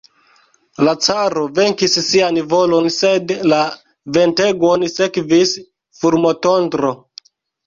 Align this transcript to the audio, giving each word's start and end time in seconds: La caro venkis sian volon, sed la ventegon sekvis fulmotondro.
La 0.85 0.93
caro 1.07 1.43
venkis 1.59 1.97
sian 2.07 2.39
volon, 2.53 2.87
sed 2.95 3.35
la 3.53 3.61
ventegon 4.17 4.87
sekvis 4.95 5.55
fulmotondro. 6.01 6.95